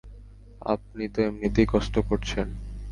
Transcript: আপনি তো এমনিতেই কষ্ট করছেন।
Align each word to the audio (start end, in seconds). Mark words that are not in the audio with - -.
আপনি 0.65 1.03
তো 1.13 1.19
এমনিতেই 1.21 1.67
কষ্ট 1.73 1.95
করছেন। 2.09 2.47